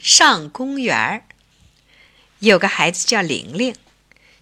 [0.00, 1.24] 上公园儿。
[2.38, 3.74] 有个孩子叫玲玲。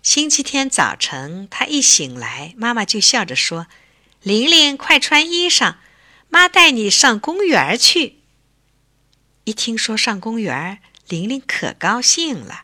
[0.00, 3.66] 星期天早晨，她一醒来，妈妈就笑着说
[4.22, 5.74] ：“玲玲，快穿衣裳，
[6.28, 8.20] 妈带你上公园去。”
[9.42, 10.78] 一听说上公园，
[11.08, 12.62] 玲玲可高兴了。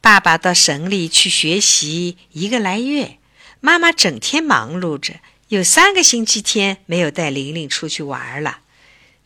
[0.00, 3.18] 爸爸到省里去学习一个来月，
[3.60, 8.60] 妈妈整天忙碌着，有三个星期天没有带玲玲出去玩了。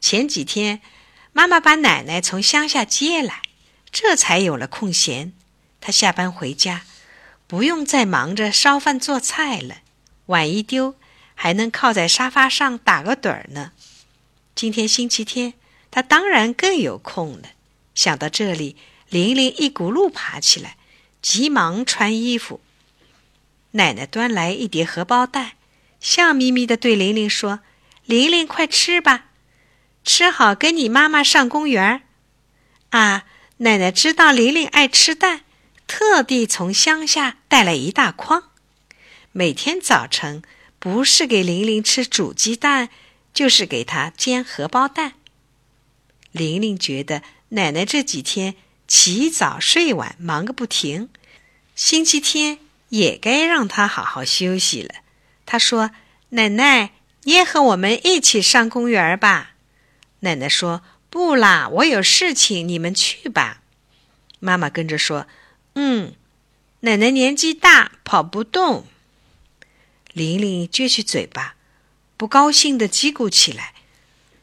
[0.00, 0.82] 前几天。
[1.34, 3.42] 妈妈把奶奶从乡下接来，
[3.90, 5.32] 这才有了空闲。
[5.80, 6.82] 她下班回家，
[7.48, 9.78] 不用再忙着烧饭做菜了，
[10.26, 10.94] 碗一丢，
[11.34, 13.72] 还能靠在沙发上打个盹儿呢。
[14.54, 15.54] 今天星期天，
[15.90, 17.48] 她当然更有空了。
[17.96, 18.76] 想到这里，
[19.08, 20.76] 玲玲一骨碌爬起来，
[21.20, 22.60] 急忙穿衣服。
[23.72, 25.54] 奶奶端来一碟荷包蛋，
[25.98, 27.58] 笑眯眯地对玲玲说
[28.06, 29.30] ：“玲玲，快吃吧。”
[30.04, 32.02] 吃好，跟你妈妈上公园
[32.90, 33.24] 啊！
[33.58, 35.40] 奶奶知道玲玲爱吃蛋，
[35.86, 38.50] 特地从乡下带来一大筐。
[39.32, 40.42] 每天早晨，
[40.78, 42.90] 不是给玲玲吃煮鸡蛋，
[43.32, 45.14] 就是给她煎荷包蛋。
[46.32, 48.56] 玲玲觉得奶奶这几天
[48.86, 51.08] 起早睡晚，忙个不停，
[51.74, 52.58] 星期天
[52.90, 54.96] 也该让她好好休息了。
[55.46, 55.92] 她说
[56.30, 56.90] ：“奶奶，
[57.22, 59.52] 你也和我们一起上公园吧。”
[60.24, 63.62] 奶奶说：“不啦，我有事情，你们去吧。”
[64.40, 65.26] 妈妈跟着说
[65.76, 66.14] ：“嗯。”
[66.80, 68.86] 奶奶年纪大，跑不动。
[70.12, 71.56] 玲玲撅起嘴巴，
[72.16, 73.72] 不高兴的叽咕起来：“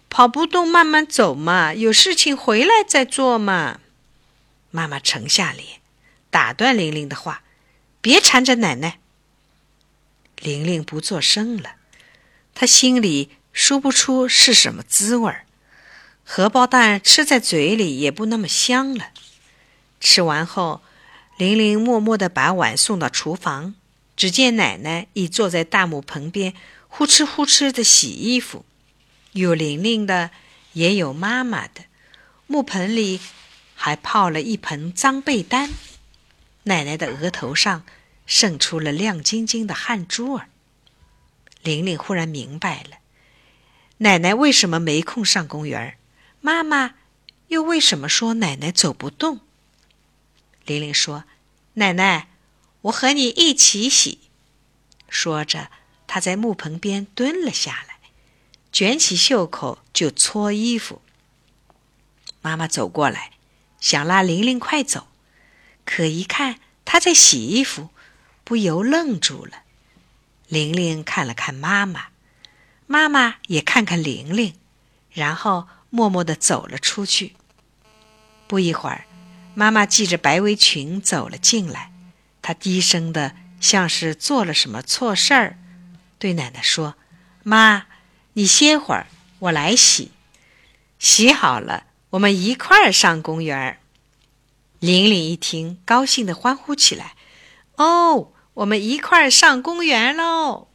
[0.09, 3.79] 跑不动，慢慢走嘛，有事情回来再做嘛。”
[4.71, 5.81] 妈妈沉下脸，
[6.29, 7.43] 打断玲玲的话
[8.01, 8.99] ：“别缠着奶奶。”
[10.41, 11.75] 玲玲不作声了，
[12.55, 15.45] 她心里说不出是什么滋味儿。
[16.33, 19.09] 荷包蛋吃在嘴里也不那么香了。
[19.99, 20.81] 吃完后，
[21.35, 23.75] 玲玲默默地把碗送到厨房。
[24.15, 26.53] 只见奶奶已坐在大木盆边，
[26.87, 28.63] 呼哧呼哧地洗衣服，
[29.33, 30.31] 有玲玲的，
[30.71, 31.83] 也有妈妈的。
[32.47, 33.19] 木盆里
[33.75, 35.71] 还泡了一盆脏被单，
[36.63, 37.83] 奶奶的额头上
[38.25, 40.47] 渗出了亮晶晶的汗珠儿。
[41.61, 42.99] 玲玲忽然明白了，
[43.97, 45.97] 奶奶为什么没空上公园儿。
[46.43, 46.95] 妈妈
[47.49, 49.41] 又为什么说奶奶走不动？
[50.65, 51.25] 玲玲说
[51.75, 52.29] ：“奶奶，
[52.81, 54.17] 我和你一起洗。”
[55.07, 55.69] 说着，
[56.07, 57.99] 她在木盆边蹲了下来，
[58.71, 61.03] 卷起袖口就搓衣服。
[62.41, 63.33] 妈妈走过来，
[63.79, 65.07] 想拉玲玲快走，
[65.85, 67.89] 可一看她在洗衣服，
[68.43, 69.61] 不由愣住了。
[70.47, 72.07] 玲玲看了看妈妈，
[72.87, 74.55] 妈妈也看看玲玲，
[75.11, 75.67] 然后。
[75.91, 77.35] 默默地走了出去。
[78.47, 79.05] 不一会儿，
[79.53, 81.91] 妈妈系着白围裙走了进来。
[82.41, 85.59] 她低声的，像是做了什么错事儿，
[86.17, 86.95] 对奶奶说
[87.43, 87.85] ：“妈，
[88.33, 89.05] 你歇会儿，
[89.37, 90.11] 我来洗。
[90.97, 93.77] 洗好了，我们一块儿上公园。”
[94.79, 97.13] 玲玲一听，高兴的欢呼起来
[97.77, 100.69] ：“哦，我们一块儿上公园喽！”